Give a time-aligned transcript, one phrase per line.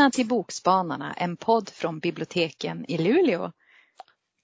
[0.00, 3.52] Välkomna till Bokspanarna, en podd från biblioteken i Luleå.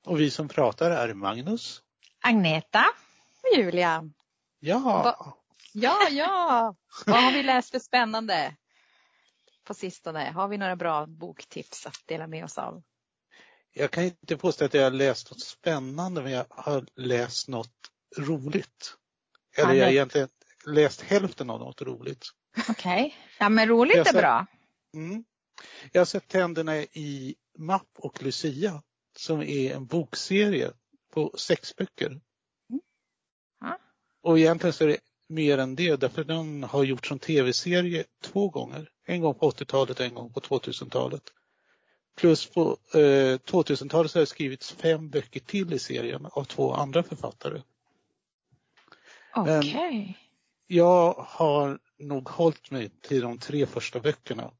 [0.07, 1.83] Och vi som pratar är Magnus.
[2.21, 2.85] Agneta.
[3.43, 4.11] Och Julia.
[4.61, 4.79] Ja.
[4.79, 5.35] Va
[5.73, 6.75] ja, ja.
[7.07, 8.57] Vad har vi läst för spännande
[9.65, 10.31] på sistone?
[10.31, 12.83] Har vi några bra boktips att dela med oss av?
[13.73, 17.91] Jag kan inte påstå att jag har läst något spännande, men jag har läst något
[18.19, 18.97] roligt.
[19.57, 20.29] Eller jag har egentligen
[20.67, 22.27] läst hälften av något roligt.
[22.69, 23.13] Okej, okay.
[23.39, 24.47] ja men roligt är bra.
[24.95, 25.25] Mm.
[25.93, 28.83] Jag har sett Tänderna i Mapp och Lucia
[29.17, 30.73] som är en bokserie
[31.13, 32.07] på sex böcker.
[32.07, 32.21] Mm.
[34.23, 38.49] Och egentligen så är det mer än det därför den har gjorts som tv-serie två
[38.49, 38.91] gånger.
[39.07, 41.23] En gång på 80-talet och en gång på 2000-talet.
[42.17, 46.75] Plus på eh, 2000-talet så har det skrivits fem böcker till i serien av två
[46.75, 47.63] andra författare.
[49.35, 49.59] Okej.
[49.59, 50.15] Okay.
[50.67, 54.53] Jag har nog hållit mig till de tre första böckerna.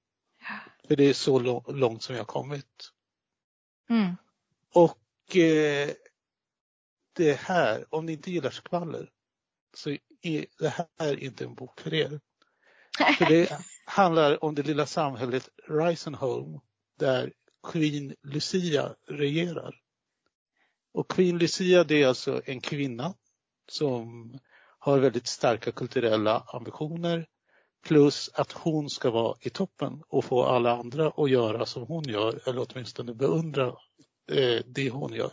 [0.89, 2.93] För det är så långt som jag har kommit.
[3.91, 4.17] Mm.
[4.73, 5.91] Och eh,
[7.13, 9.11] det här, om ni inte gillar skvaller,
[9.77, 9.91] så
[10.23, 12.21] är det här inte en bok för er.
[13.19, 16.61] För det handlar om det lilla samhället Risenholm
[16.99, 17.33] där
[17.73, 19.81] Queen Lucia regerar.
[20.93, 23.15] Och Queen Lucia det är alltså en kvinna
[23.69, 24.33] som
[24.79, 27.27] har väldigt starka kulturella ambitioner
[27.87, 32.05] plus att hon ska vara i toppen och få alla andra att göra som hon
[32.05, 33.67] gör eller åtminstone beundra
[34.33, 35.33] eh, det hon gör.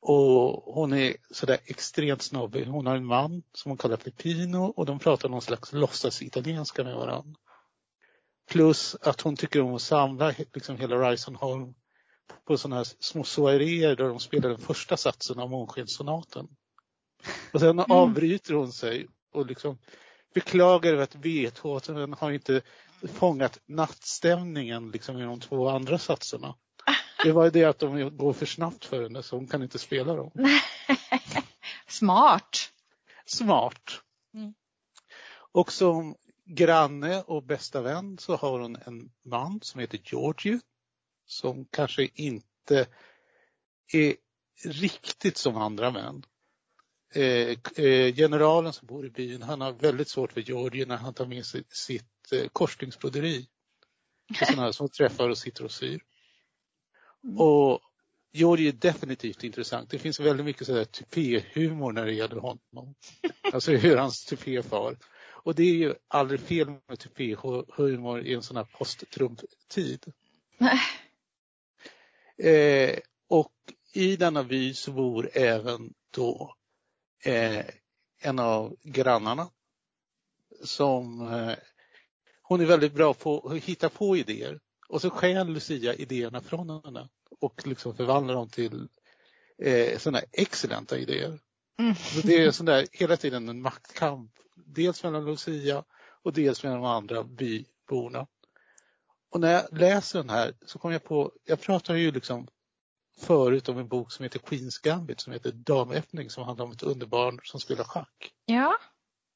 [0.00, 2.66] Och hon är sådär extremt snobbig.
[2.66, 6.22] Hon har en man som hon kallar för Pino och de pratar någon slags låtsas
[6.22, 7.40] italienska med varandra.
[8.50, 11.74] Plus att hon tycker om att samla liksom hela Risenholm
[12.46, 16.48] på sådana här små soaréer där de spelar den första satsen av Månskenssonaten.
[17.52, 17.84] Och sen mm.
[17.88, 19.78] avbryter hon sig och liksom
[20.34, 22.62] beklagar att Beethoven har inte
[23.02, 26.54] fångat nattstämningen liksom i de två andra satserna.
[27.24, 30.14] Det var det att de går för snabbt för henne så hon kan inte spela
[30.14, 30.30] dem.
[31.88, 32.72] Smart.
[33.26, 34.00] Smart.
[34.34, 34.54] Mm.
[35.52, 36.14] Och som
[36.44, 40.60] granne och bästa vän så har hon en man som heter Georgie
[41.26, 42.86] som kanske inte
[43.92, 44.16] är
[44.64, 46.22] riktigt som andra män.
[47.14, 51.14] Eh, eh, generalen som bor i byn, han har väldigt svårt för Georgie när han
[51.14, 53.46] tar med sig sitt eh, korsningsbroderi.
[54.38, 56.00] Sådana här som träffar och sitter och syr.
[57.24, 57.38] Mm.
[57.38, 57.80] Och
[58.32, 59.90] Georgie är definitivt intressant.
[59.90, 62.94] Det finns väldigt mycket sådär tupé-humor när det gäller honom.
[63.52, 64.98] Alltså hur hans tupé far.
[65.42, 70.12] Och det är ju aldrig fel med tupé-humor i en sån här post-Trump-tid.
[72.38, 72.98] eh,
[73.28, 73.52] och
[73.92, 76.56] i denna by så bor även då
[77.24, 77.64] eh,
[78.20, 79.48] en av grannarna
[80.64, 81.54] som eh,
[82.42, 86.70] hon är väldigt bra på att hitta på idéer och så stjäl Lucia idéerna från
[86.84, 87.08] henne
[87.40, 88.88] och liksom förvandlar dem till
[89.58, 91.38] eh, sådana excellenta idéer.
[91.78, 91.94] Mm.
[91.94, 94.32] Så det är sån där, hela tiden en maktkamp.
[94.54, 95.84] Dels mellan Lucia
[96.22, 98.26] och dels mellan de andra byborna.
[99.30, 102.48] Och när jag läser den här så kommer jag på, jag pratar ju liksom
[103.20, 106.82] förut om en bok som heter Queens Gambit som heter Damöppning som handlar om ett
[106.82, 108.32] underbarn som spelar schack.
[108.44, 108.78] Ja.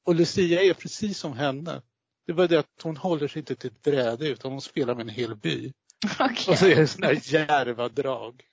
[0.05, 1.81] Och Lucia är precis som henne.
[2.25, 4.95] Det är bara det att hon håller sig inte till ett bräde utan hon spelar
[4.95, 5.73] med en hel by.
[6.19, 6.53] Okay.
[6.53, 8.43] Och så är det sådana här djärva drag.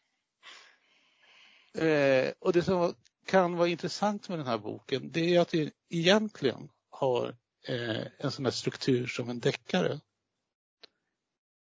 [1.75, 2.95] Eh, och det som
[3.27, 7.37] kan vara intressant med den här boken det är att det egentligen har
[7.69, 10.01] eh, en sån här struktur som en deckare.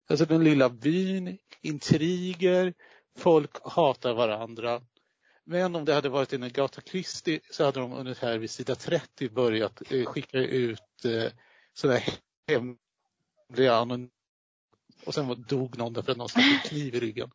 [0.09, 2.75] Alltså den lilla byn, intriger,
[3.19, 4.83] folk hatar varandra.
[5.45, 9.29] Men om det hade varit en Agatha Christie så hade de ungefär vid sida 30
[9.29, 11.33] börjat eh, skicka ut eh,
[11.75, 12.05] sådär
[12.49, 14.01] hemliga
[15.05, 17.31] och sen dog någon därför att någon stack en kniv i ryggen.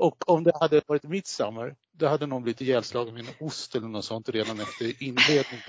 [0.00, 3.88] Och om det hade varit Midsummer, då hade någon blivit ihjälslagen med en ost eller
[3.88, 5.64] något sånt redan efter inledningen.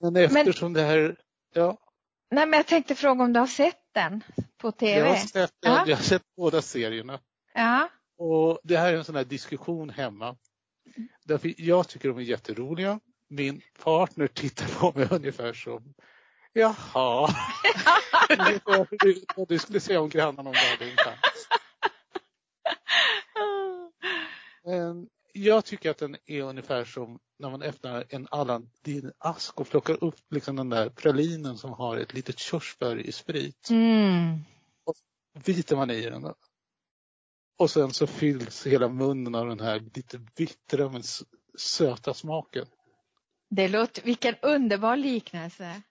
[0.00, 1.16] Men eftersom men, det här,
[1.54, 1.76] ja.
[2.30, 4.24] Nej men jag tänkte fråga om du har sett den
[4.58, 4.98] på tv?
[4.98, 5.84] Jag har sett, ja.
[5.86, 7.20] jag har sett båda serierna.
[7.54, 7.88] Ja.
[8.18, 10.36] Och det här är en sån här diskussion hemma.
[11.24, 13.00] Därför jag tycker de är jätteroliga.
[13.28, 15.94] Min partner tittar på mig ungefär som
[16.52, 17.34] Jaha.
[18.88, 21.48] du, du skulle säga om grannarna om du hade en chans.
[25.40, 30.20] Jag tycker att den är ungefär som när man öppnar en Aladdin-ask och plockar upp
[30.30, 33.70] liksom den där pralinen som har ett litet körsbär i sprit.
[33.70, 34.38] Mm.
[34.84, 34.94] Och
[35.44, 36.34] biter man i den.
[37.58, 41.02] Och sen så fylls hela munnen av den här lite bittra men
[41.58, 42.66] söta smaken.
[43.50, 45.82] Det låter, vilken underbar liknelse.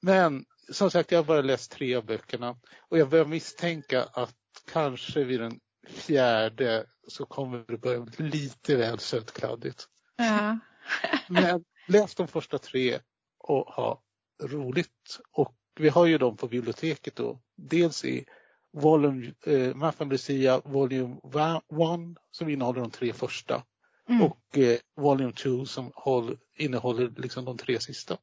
[0.00, 2.56] Men som sagt, jag har bara läst tre av böckerna
[2.88, 4.36] och jag börjar misstänka att
[4.72, 9.88] kanske vid den fjärde så kommer det börja bli lite väl sötkladdigt.
[10.16, 10.58] Ja.
[11.28, 12.98] Men läs de första tre
[13.38, 14.02] och ha
[14.42, 15.20] roligt.
[15.32, 17.40] Och vi har ju dem på biblioteket då.
[17.56, 18.24] Dels i
[18.72, 23.62] Volume, eh, Maffan Lucia Volume 1 som innehåller de tre första.
[24.08, 24.22] Mm.
[24.22, 28.16] Och eh, Volume 2 som håll, innehåller liksom de tre sista.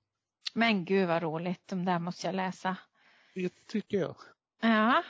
[0.53, 2.77] Men gud vad roligt, de där måste jag läsa.
[3.33, 4.15] Det tycker jag.
[4.61, 5.03] Ja.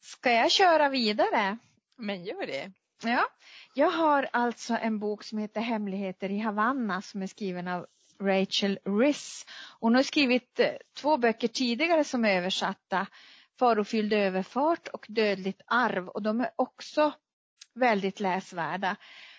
[0.00, 1.58] Ska jag köra vidare?
[1.96, 2.72] Men gör det.
[3.02, 3.26] Ja,
[3.74, 7.86] jag har alltså en bok som heter Hemligheter i Havanna som är skriven av
[8.20, 9.46] Rachel Riss.
[9.80, 13.06] Hon har skrivit eh, två böcker tidigare som är översatta.
[13.58, 17.12] Farofylld överfart och Dödligt arv och de är också
[17.74, 18.96] väldigt läsvärda.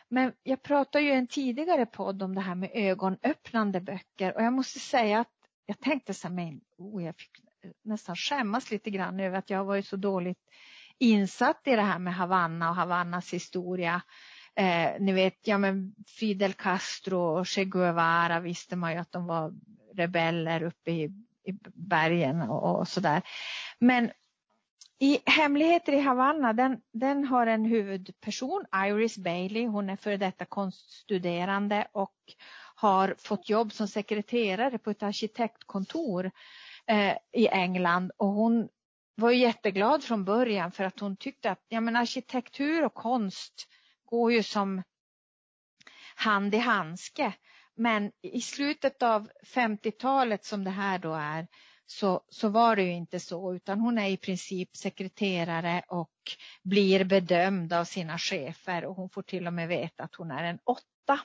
[0.10, 4.42] Men jag pratade ju i en tidigare podd om det här med ögonöppnande böcker och
[4.42, 5.34] jag måste säga att
[5.66, 7.47] jag tänkte så här, oh, jag fick
[7.82, 10.40] nästan skämmas lite grann över att jag har varit så dåligt
[11.00, 14.02] insatt i det här med Havanna och Havannas historia.
[14.56, 19.26] Eh, ni vet, ja men Fidel Castro och Che Guevara visste man ju att de
[19.26, 19.54] var
[19.94, 21.04] rebeller uppe i,
[21.44, 23.22] i bergen och, och sådär.
[23.80, 24.12] Men
[25.00, 29.66] i Hemligheter i Havanna, den, den har en huvudperson, Iris Bailey.
[29.66, 32.16] Hon är före detta konststuderande och
[32.76, 36.32] har fått jobb som sekreterare på ett arkitektkontor
[36.88, 38.12] eh, i England.
[38.18, 38.70] Och hon
[39.16, 43.68] var jätteglad från början för att hon tyckte att ja, men arkitektur och konst
[44.06, 44.84] går ju som
[46.16, 47.34] hand i handske.
[47.76, 51.48] Men i slutet av 50-talet som det här då är
[51.86, 56.12] så, så var det ju inte så utan hon är i princip sekreterare och
[56.64, 60.44] blir bedömd av sina chefer och hon får till och med veta att hon är
[60.44, 61.20] en åtta.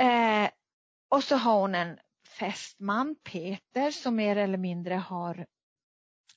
[0.00, 0.50] Eh,
[1.08, 1.98] och så har hon en
[2.38, 5.46] fästman, Peter, som mer eller mindre har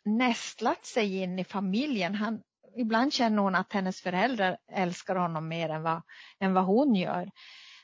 [0.06, 2.16] nästlat sig in i familjen.
[2.16, 2.42] Han,
[2.76, 6.02] ibland känner hon att hennes föräldrar älskar honom mer än vad,
[6.40, 7.32] än vad hon gör.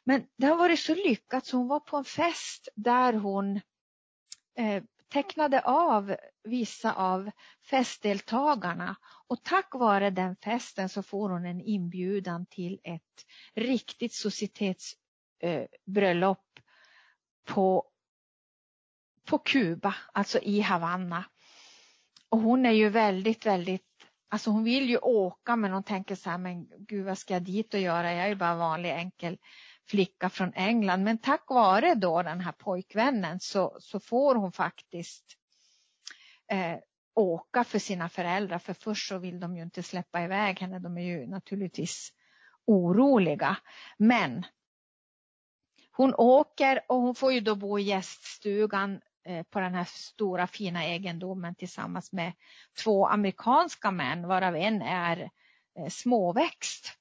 [0.03, 3.61] Men det har varit så lyckat så hon var på en fest där hon
[4.57, 4.83] eh,
[5.13, 7.31] tecknade av vissa av
[7.69, 8.95] festdeltagarna
[9.27, 13.25] och tack vare den festen så får hon en inbjudan till ett
[13.55, 16.43] riktigt societetsbröllop eh,
[17.53, 17.89] på,
[19.33, 21.25] på Kuba, alltså i Havanna.
[22.29, 23.83] Och hon är ju väldigt, väldigt
[24.29, 27.43] Alltså hon vill ju åka men hon tänker så här, men gud vad ska jag
[27.43, 28.13] dit och göra?
[28.13, 29.37] Jag är ju bara vanlig enkel
[29.89, 31.03] flicka från England.
[31.03, 35.25] Men tack vare då den här pojkvännen så, så får hon faktiskt
[36.51, 36.77] eh,
[37.15, 38.59] åka för sina föräldrar.
[38.59, 40.79] För först så vill de ju inte släppa iväg henne.
[40.79, 42.13] De är ju naturligtvis
[42.65, 43.57] oroliga.
[43.97, 44.45] Men
[45.91, 50.47] hon åker och hon får ju då bo i gäststugan Eh, på den här stora
[50.47, 52.33] fina egendomen tillsammans med
[52.83, 55.29] två amerikanska män varav en är
[55.79, 56.97] eh, småväxt.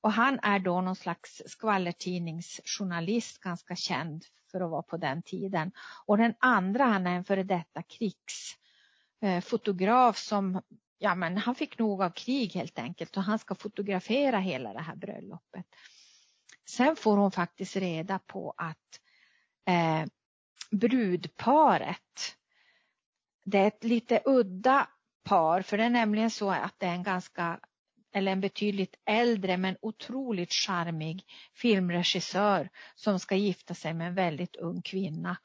[0.00, 5.72] Och han är då någon slags skvallertidningsjournalist ganska känd för att vara på den tiden.
[6.06, 10.62] Och den andra han är en före detta krigsfotograf eh, som
[10.98, 14.82] ja men han fick nog av krig helt enkelt och han ska fotografera hela det
[14.82, 15.66] här bröllopet.
[16.68, 19.00] Sen får hon faktiskt reda på att
[19.68, 20.04] eh,
[20.70, 22.36] brudparet.
[23.44, 24.88] Det är ett lite udda
[25.24, 27.60] par för det är nämligen så att det är en ganska
[28.14, 34.56] eller en betydligt äldre men otroligt charmig filmregissör som ska gifta sig med en väldigt
[34.56, 35.36] ung kvinna.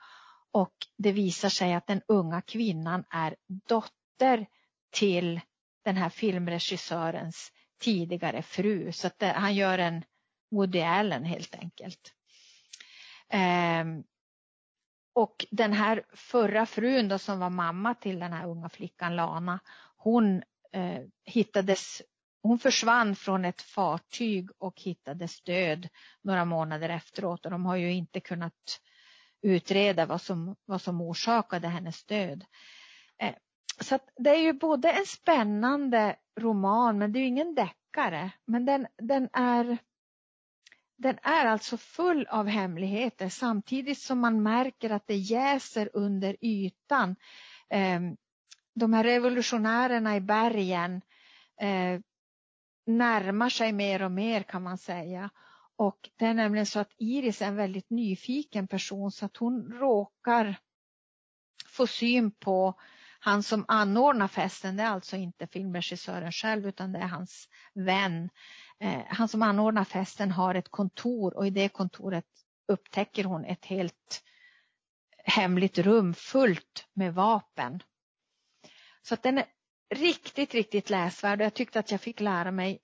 [0.52, 4.48] Och det visar sig att den unga kvinnan är dotter
[4.90, 5.42] till
[5.84, 8.92] den här filmregissörens tidigare fru.
[8.92, 10.04] Så att det, han gör en
[10.52, 12.14] Woody Allen helt enkelt.
[13.34, 14.04] Um,
[15.18, 19.60] och den här förra frun då, som var mamma till den här unga flickan Lana,
[19.98, 22.02] hon eh, hittades
[22.42, 25.88] hon försvann från ett fartyg och hittades död
[26.22, 28.80] några månader efteråt och de har ju inte kunnat
[29.42, 32.46] utreda vad som, vad som orsakade hennes död.
[33.22, 33.36] Eh,
[33.82, 38.32] så det är ju både en spännande roman men det är ingen deckare.
[38.46, 39.78] Men den, den är
[40.98, 47.16] den är alltså full av hemligheter samtidigt som man märker att det jäser under ytan.
[47.70, 48.18] Ehm,
[48.76, 51.02] de här revolutionärerna i bergen
[51.62, 52.00] eh,
[52.86, 55.30] närmar sig mer och mer kan man säga.
[55.76, 59.72] Och det är nämligen så att Iris är en väldigt nyfiken person så att hon
[59.72, 60.60] råkar
[61.68, 62.80] få syn på
[63.20, 64.78] han som anordnar festen.
[64.78, 68.30] Det är alltså inte filmregissören själv utan det är hans vän
[68.80, 72.26] Eh, han som anordnar festen har ett kontor och i det kontoret
[72.68, 74.24] upptäcker hon ett helt
[75.24, 77.84] hemligt rum fullt med vapen.
[79.02, 79.46] Så att den är
[79.96, 82.80] riktigt, riktigt läsvärd och jag tyckte att jag fick lära mig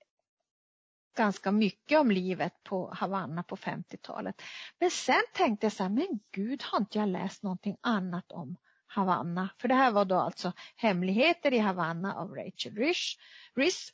[1.16, 4.42] ganska mycket om livet på Havanna på 50-talet.
[4.78, 8.56] Men sen tänkte jag så här, men gud har inte jag läst någonting annat om
[8.86, 9.48] Havanna?
[9.58, 13.18] För det här var då alltså Hemligheter i Havanna av Rachel Rish.
[13.56, 13.92] Riss.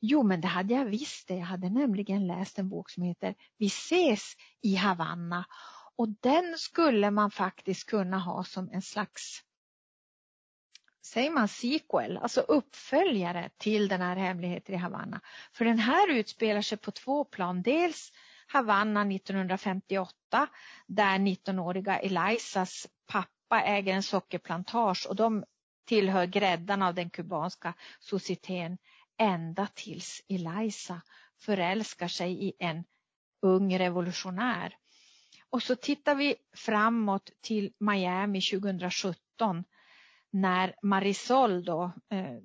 [0.00, 1.34] Jo, men det hade jag visst det.
[1.34, 5.44] Jag hade nämligen läst en bok som heter Vi ses i Havanna
[5.96, 9.44] och den skulle man faktiskt kunna ha som en slags
[11.02, 15.20] säger man sequel, alltså uppföljare till den här Hemligheter i Havanna.
[15.52, 17.62] För den här utspelar sig på två plan.
[17.62, 18.12] Dels
[18.46, 20.48] Havanna 1958
[20.86, 25.44] där 19-åriga Elisas pappa äger en sockerplantage och de
[25.84, 28.78] tillhör gräddan av den kubanska societeten
[29.20, 31.02] ända tills Eliza
[31.40, 32.84] förälskar sig i en
[33.42, 34.76] ung revolutionär.
[35.50, 39.64] Och så tittar vi framåt till Miami 2017
[40.30, 42.36] när Marisol då, eh,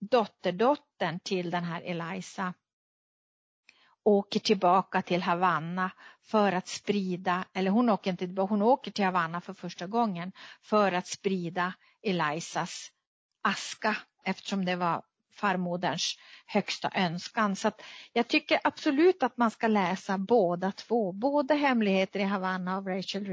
[0.00, 2.54] dotterdottern till den här Eliza
[4.02, 5.90] åker tillbaka till Havanna
[6.22, 10.32] för att sprida, eller hon åker inte tillbaka, hon åker till Havanna för första gången
[10.62, 12.92] för att sprida Elizas
[13.42, 15.02] aska eftersom det var
[15.38, 17.56] farmoderns högsta önskan.
[17.56, 17.70] Så
[18.12, 21.12] jag tycker absolut att man ska läsa båda två.
[21.12, 23.26] Både Hemligheter i Havanna av Rachel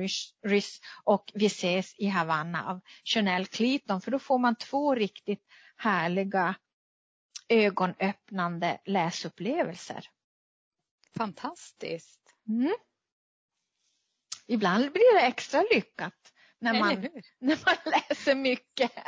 [0.44, 4.02] Riss och Vi ses i Havanna av Chanel Cleaton.
[4.02, 5.44] För då får man två riktigt
[5.78, 6.56] härliga
[7.50, 10.10] ögonöppnande läsupplevelser.
[11.18, 12.22] Fantastiskt.
[12.48, 12.76] Mm.
[14.48, 17.08] Ibland blir det extra lyckat när man,
[17.40, 17.76] när man
[18.10, 18.92] läser mycket.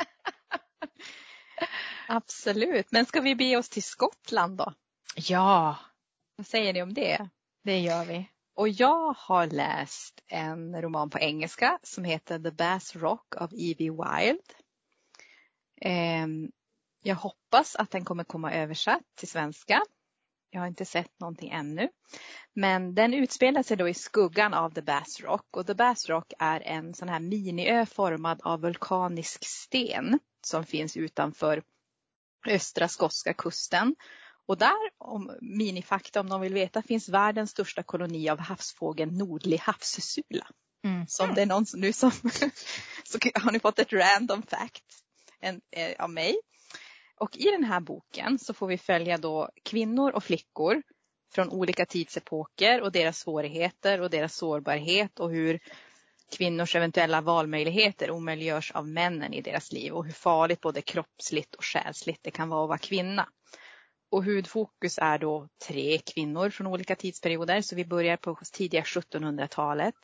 [2.10, 4.74] Absolut, men ska vi be oss till Skottland då?
[5.16, 5.76] Ja.
[6.36, 7.28] Vad säger ni om det?
[7.64, 8.30] Det gör vi.
[8.54, 13.90] Och jag har läst en roman på engelska som heter The Bass Rock av Evie
[13.90, 14.42] Wild.
[15.80, 16.50] Ehm,
[17.02, 19.82] jag hoppas att den kommer komma översatt till svenska.
[20.50, 21.88] Jag har inte sett någonting ännu.
[22.54, 26.32] Men den utspelar sig då i skuggan av The Bass Rock och The Bass Rock
[26.38, 31.62] är en sån här miniö formad av vulkanisk sten som finns utanför
[32.46, 33.96] östra skotska kusten.
[34.46, 39.58] Och där, om minifakta om de vill veta, finns världens största koloni av havsfågeln nordlig
[39.58, 40.46] havssula.
[40.84, 41.06] Mm.
[41.06, 42.10] Som det är någon som nu som,
[43.04, 44.84] så har ni fått ett random fact
[45.40, 46.36] en, eh, av mig.
[47.20, 50.82] Och i den här boken så får vi följa då kvinnor och flickor
[51.34, 55.60] från olika tidsepoker och deras svårigheter och deras sårbarhet och hur
[56.30, 61.64] kvinnors eventuella valmöjligheter omöjliggörs av männen i deras liv och hur farligt både kroppsligt och
[61.64, 63.28] själsligt det kan vara att vara kvinna.
[64.10, 69.94] Och huvudfokus är då tre kvinnor från olika tidsperioder så vi börjar på tidiga 1700-talet.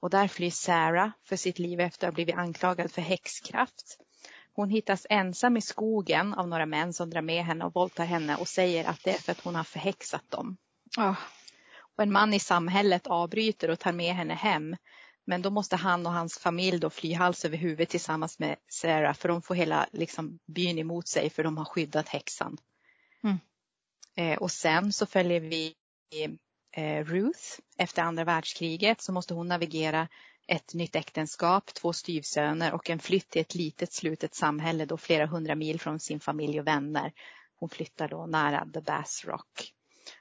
[0.00, 3.98] Och där flyr Sarah för sitt liv efter att ha blivit anklagad för häxkraft.
[4.52, 8.36] Hon hittas ensam i skogen av några män som drar med henne och våldtar henne
[8.36, 10.56] och säger att det är för att hon har förhäxat dem.
[10.98, 11.18] Oh.
[11.96, 14.76] Och en man i samhället avbryter och tar med henne hem
[15.24, 19.14] men då måste han och hans familj då fly hals över huvud tillsammans med Sarah
[19.14, 22.56] för de får hela liksom, byn emot sig för de har skyddat häxan.
[23.24, 23.38] Mm.
[24.16, 25.74] Eh, och sen så följer vi
[26.76, 27.60] eh, Ruth.
[27.78, 30.08] Efter andra världskriget så måste hon navigera
[30.46, 35.26] ett nytt äktenskap, två styvsöner och en flytt till ett litet slutet samhälle då flera
[35.26, 37.12] hundra mil från sin familj och vänner.
[37.56, 39.72] Hon flyttar då nära The Bass Rock.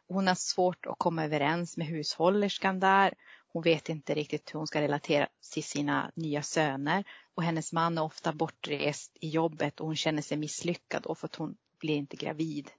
[0.07, 3.13] Hon har svårt att komma överens med hushållerskan där
[3.53, 7.03] hon vet inte riktigt hur hon ska relatera till sina nya söner
[7.35, 11.27] och hennes man är ofta bortrest i jobbet och hon känner sig misslyckad och för
[11.27, 12.71] att hon blir inte gravid.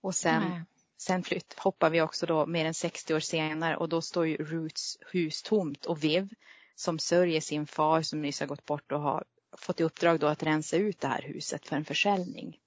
[0.00, 4.02] Och sen, sen flytt, hoppar vi också då mer än 60 år senare och då
[4.02, 6.28] står ju Ruths hus tomt och Viv
[6.74, 9.24] som sörjer sin far som nyss har gått bort och har
[9.56, 12.58] fått i uppdrag då att rensa ut det här huset för en försäljning.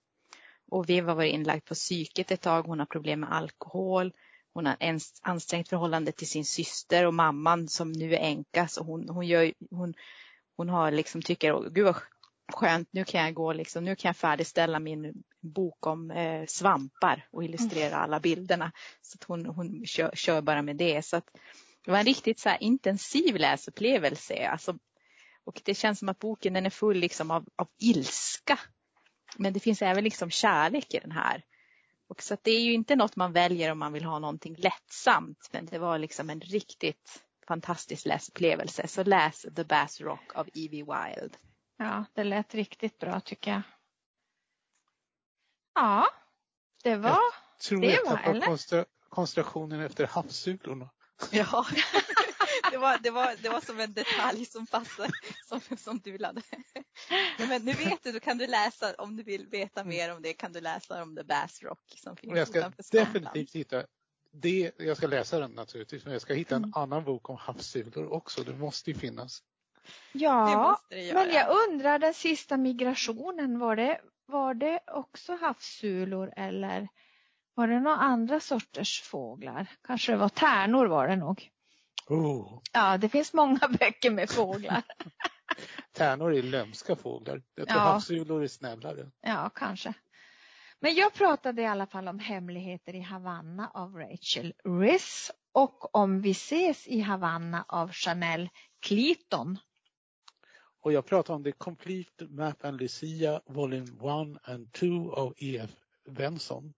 [0.71, 4.13] Och Viv har varit inlagd på psyket ett tag, hon har problem med alkohol,
[4.53, 8.67] hon har en ansträngt förhållande till sin syster och mamman som nu är änka.
[8.67, 9.93] Så hon, hon, gör, hon,
[10.57, 11.95] hon har liksom tycker, gud vad
[12.53, 17.27] skönt, nu kan jag gå liksom, nu kan jag färdigställa min bok om eh, svampar
[17.31, 18.71] och illustrera alla bilderna.
[19.01, 21.05] Så att hon, hon kör, kör, bara med det.
[21.05, 21.29] Så att
[21.85, 24.47] det var en riktigt så intensiv läsupplevelse.
[24.47, 24.77] Alltså,
[25.43, 28.59] och det känns som att boken den är full liksom av, av ilska.
[29.37, 31.43] Men det finns även liksom kärlek i den här.
[32.07, 35.49] Och så det är ju inte något man väljer om man vill ha någonting lättsamt.
[35.51, 38.87] Men det var liksom en riktigt fantastisk läsupplevelse.
[38.87, 41.37] Så läs The Bass Rock av Evie Wild.
[41.77, 43.61] Ja, det lät riktigt bra tycker jag.
[45.75, 46.07] Ja,
[46.83, 47.19] det var jag
[47.67, 48.43] tror det jag?
[48.43, 50.89] Konstra, koncentrationen efter havssulorna.
[51.31, 51.65] Ja,
[52.83, 55.13] var, det, var, det var som en detalj som passade,
[55.45, 56.41] som, som du lade.
[57.37, 60.33] Men nu vet du, då kan du läsa, om du vill veta mer om det,
[60.33, 63.83] kan du läsa om The Bass Rock som finns Jag ska definitivt hitta
[64.31, 66.73] det, jag ska läsa den naturligtvis, men jag ska hitta en mm.
[66.75, 68.43] annan bok om havssulor också.
[68.43, 69.43] Det måste ju finnas.
[70.11, 76.87] Ja, men jag undrar den sista migrationen, var det, var det också havssulor eller
[77.53, 79.67] var det några andra sorters fåglar?
[79.87, 81.49] Kanske det var tärnor var det nog.
[82.07, 82.61] Oh.
[82.73, 84.83] Ja, det finns många böcker med fåglar.
[85.91, 87.41] tärnor är lömska fåglar.
[87.55, 87.85] Jag tror ja.
[87.85, 89.11] havssulor är snällare.
[89.21, 89.93] Ja, kanske.
[90.79, 96.21] Men jag pratade i alla fall om Hemligheter i Havanna av Rachel Riss och om
[96.21, 99.57] Vi ses i Havanna av Chanel Cleaton.
[100.81, 105.71] Och jag pratade om The Complete Map and Lucia Volume 1 and 2 av E.F.
[106.09, 106.73] Benson.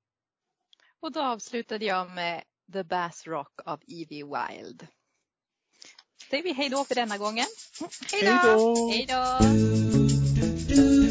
[0.99, 4.87] Och då avslutade jag med The Bass Rock av Evie Wild
[6.29, 7.45] säger vi hej då för denna gången.
[8.11, 8.89] Hej då!
[8.91, 11.04] Hej då!